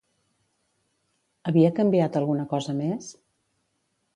Havia 1.51 1.71
canviat 1.81 2.17
alguna 2.21 2.47
cosa 2.55 2.77
més? 2.81 3.13